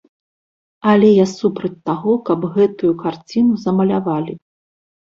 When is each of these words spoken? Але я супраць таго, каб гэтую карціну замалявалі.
Але 0.91 1.09
я 1.17 1.27
супраць 1.33 1.73
таго, 1.91 2.17
каб 2.31 2.51
гэтую 2.57 2.91
карціну 3.05 3.53
замалявалі. 3.67 4.33